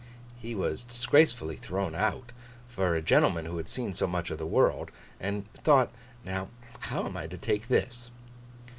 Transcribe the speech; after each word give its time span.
He 0.39 0.55
was 0.55 0.83
disgracefully 0.83 1.57
thrown 1.57 1.93
out, 1.93 2.31
for 2.67 2.95
a 2.95 3.03
gentleman 3.03 3.45
who 3.45 3.57
had 3.57 3.69
seen 3.69 3.93
so 3.93 4.07
much 4.07 4.31
of 4.31 4.39
the 4.39 4.47
world, 4.47 4.89
and 5.19 5.45
thought, 5.53 5.91
'Now, 6.25 6.47
how 6.79 7.05
am 7.05 7.15
I 7.15 7.27
to 7.27 7.37
take 7.37 7.67
this? 7.67 8.09